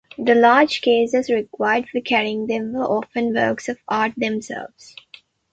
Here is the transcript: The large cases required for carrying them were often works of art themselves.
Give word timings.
The 0.17 0.33
large 0.33 0.81
cases 0.81 1.29
required 1.29 1.87
for 1.87 2.01
carrying 2.01 2.47
them 2.47 2.73
were 2.73 2.83
often 2.85 3.35
works 3.35 3.69
of 3.69 3.77
art 3.87 4.13
themselves. 4.17 4.95